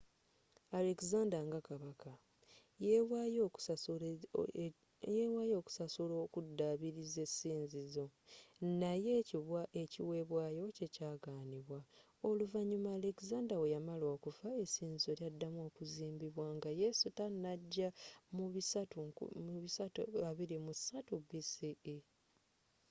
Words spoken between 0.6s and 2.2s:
alexander nga kabaka